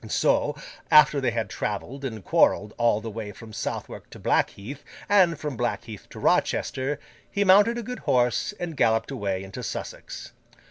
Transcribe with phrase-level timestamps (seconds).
[0.07, 0.55] So,
[0.89, 5.55] after they had travelled and quarrelled all the way from Southwark to Blackheath, and from
[5.55, 10.31] Blackheath to Rochester, he mounted a good horse and galloped away into Sussex.